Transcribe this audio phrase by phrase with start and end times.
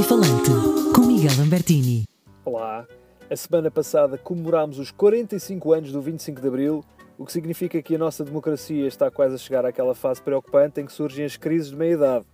[0.00, 0.50] e Falante,
[0.94, 2.04] com Miguel Lambertini.
[2.42, 2.86] Olá!
[3.28, 6.84] A semana passada comemorámos os 45 anos do 25 de Abril,
[7.18, 10.86] o que significa que a nossa democracia está quase a chegar àquela fase preocupante em
[10.86, 12.24] que surgem as crises de meia-idade.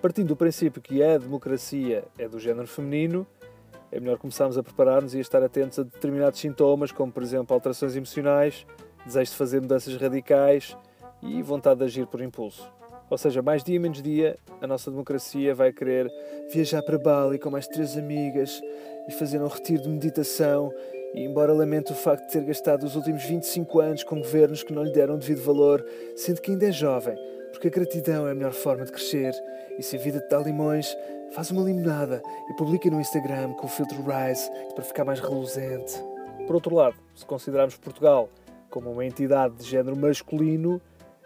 [0.00, 3.26] Partindo do princípio que a democracia é do género feminino,
[3.90, 7.52] é melhor começarmos a preparar-nos e a estar atentos a determinados sintomas, como por exemplo
[7.52, 8.64] alterações emocionais,
[9.04, 10.76] desejo de fazer mudanças radicais
[11.20, 12.75] e vontade de agir por impulso.
[13.08, 16.10] Ou seja, mais dia menos dia, a nossa democracia vai querer
[16.52, 18.60] viajar para Bali com mais três amigas
[19.08, 20.72] e fazer um retiro de meditação.
[21.14, 24.72] E, embora lamente o facto de ter gastado os últimos 25 anos com governos que
[24.72, 25.84] não lhe deram devido valor,
[26.16, 27.16] sendo que ainda é jovem,
[27.52, 29.32] porque a gratidão é a melhor forma de crescer.
[29.78, 30.96] E se a vida te dá limões,
[31.30, 35.94] faz uma limonada e publica no Instagram com o filtro Rise para ficar mais reluzente.
[36.46, 38.28] Por outro lado, se considerarmos Portugal
[38.68, 40.80] como uma entidade de género masculino,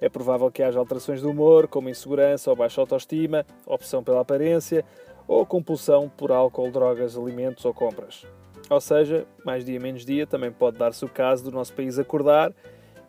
[0.00, 4.84] é provável que haja alterações de humor, como insegurança ou baixa autoestima, opção pela aparência
[5.26, 8.26] ou compulsão por álcool, drogas, alimentos ou compras.
[8.68, 12.52] Ou seja, mais dia menos dia, também pode dar-se o caso do nosso país acordar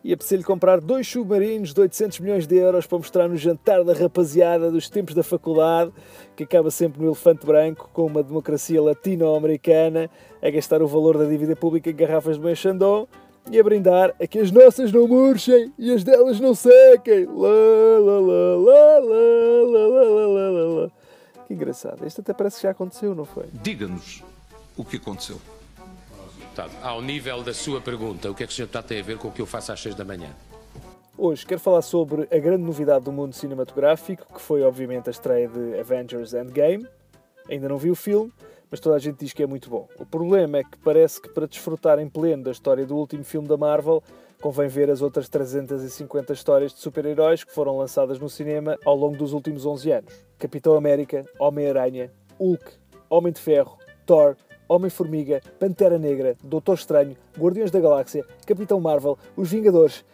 [0.03, 3.93] e apetecer-lhe comprar dois submarinos de 800 milhões de euros para mostrar no jantar da
[3.93, 5.91] rapaziada dos tempos da faculdade,
[6.35, 10.09] que acaba sempre no elefante branco, com uma democracia latino-americana,
[10.41, 13.07] a gastar o valor da dívida pública em garrafas de banho Chandon
[13.51, 17.25] e a brindar a que as nossas não murchem e as delas não sequem.
[17.25, 20.91] Lá, lá, lá, lá, lá, lá, lá, lá, lá, lá.
[21.47, 22.05] Que engraçado.
[22.05, 23.45] Isto até parece que já aconteceu, não foi?
[23.53, 24.23] Diga-nos
[24.75, 25.39] o que aconteceu.
[26.39, 28.61] Deputado, ao nível da sua pergunta, o que é que o Sr.
[28.63, 30.29] Deputado tem a ver com o que eu faço às 6 da manhã?
[31.17, 35.47] Hoje quero falar sobre a grande novidade do mundo cinematográfico, que foi obviamente a estreia
[35.47, 36.87] de Avengers Endgame.
[37.49, 38.31] Ainda não vi o filme,
[38.69, 39.87] mas toda a gente diz que é muito bom.
[39.99, 43.47] O problema é que parece que para desfrutar em pleno da história do último filme
[43.47, 44.03] da Marvel,
[44.41, 49.17] convém ver as outras 350 histórias de super-heróis que foram lançadas no cinema ao longo
[49.17, 50.25] dos últimos 11 anos.
[50.37, 52.65] Capitão América, Homem-Aranha, Hulk,
[53.09, 54.35] Homem de Ferro, Thor,
[54.67, 60.05] Homem-Formiga, Pantera Negra, Doutor Estranho, Guardiões da Galáxia, Capitão Marvel, Os Vingadores.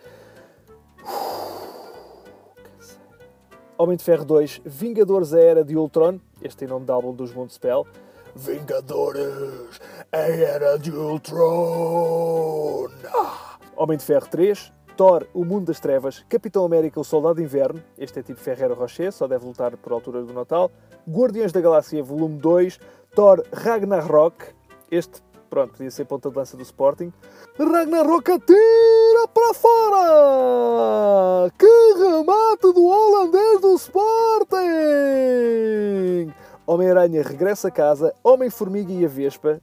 [3.78, 7.34] Homem de Ferro 2, Vingadores a Era de Ultron, este em nome do álbum dos
[7.34, 7.88] Mundo-Spell,
[8.36, 9.80] Vingadores,
[10.12, 12.90] a Era de Ultron.
[13.76, 17.84] Homem de Ferro 3, Thor, o Mundo das Trevas, Capitão América, o Soldado de Inverno,
[17.96, 20.72] este é tipo Ferreiro Rocher, só deve lutar por altura do Natal,
[21.08, 22.80] Guardiões da Galáxia Volume 2,
[23.16, 24.46] Thor Ragnarok,
[24.90, 27.14] este, pronto, podia ser ponta de lança do Sporting,
[27.60, 31.52] Ragnarok atira para fora!
[31.58, 34.54] Que remate do holandês do Sporting!
[36.74, 39.62] Homem-Aranha regressa a casa, Homem-Formiga e a Vespa.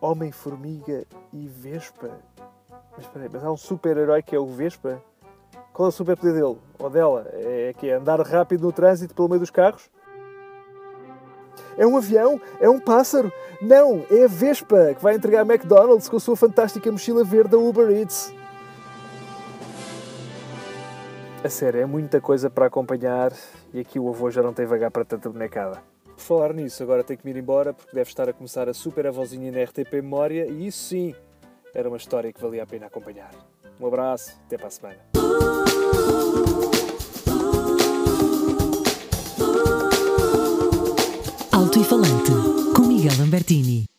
[0.00, 2.10] Homem-Formiga e Vespa?
[2.92, 5.02] Mas espera aí, mas há um super-herói que é o Vespa?
[5.70, 6.56] Qual é o superpoder dele?
[6.78, 7.26] Ou dela?
[7.30, 9.90] É que é andar rápido no trânsito pelo meio dos carros?
[11.76, 12.40] É um avião?
[12.58, 13.30] É um pássaro?
[13.60, 17.50] Não, é a Vespa que vai entregar a McDonald's com a sua fantástica mochila verde
[17.50, 18.34] da Uber Eats.
[21.44, 23.30] A sério, é muita coisa para acompanhar
[23.74, 25.82] e aqui o avô já não tem vagar para tanta bonecada.
[26.18, 28.74] Por falar nisso, agora tenho que me ir embora porque deve estar a começar a
[28.74, 31.14] super avózinha na RTP Memória e isso sim
[31.72, 33.30] era uma história que valia a pena acompanhar.
[33.80, 34.98] Um abraço, até para a semana.
[41.52, 42.32] Alto e Falante,
[42.74, 43.97] com Miguel Lambertini.